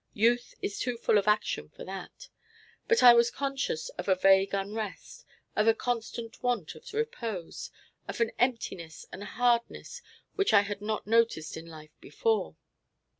Youth 0.15 0.55
is 0.63 0.79
too 0.79 0.97
full 0.97 1.19
of 1.19 1.27
action 1.27 1.69
for 1.69 1.83
that. 1.83 2.29
But 2.87 3.03
I 3.03 3.13
was 3.13 3.29
conscious 3.29 3.89
of 3.99 4.07
a 4.07 4.15
vague 4.15 4.51
unrest, 4.51 5.27
of 5.55 5.67
a 5.67 5.75
constant 5.75 6.41
want 6.41 6.73
of 6.73 6.91
repose, 6.91 7.69
of 8.07 8.19
an 8.19 8.31
emptiness 8.39 9.05
and 9.11 9.23
hardness 9.23 10.01
which 10.33 10.53
I 10.55 10.61
had 10.61 10.81
not 10.81 11.05
noticed 11.05 11.55
in 11.55 11.67
life 11.67 11.93
before. 11.99 12.55